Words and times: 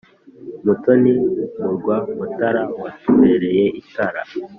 Mutoni 0.65 1.11
mu 1.59 1.69
rwa 1.75 1.97
Mutara 2.17 2.63
watubereye 2.81 3.65
itara 3.81 4.21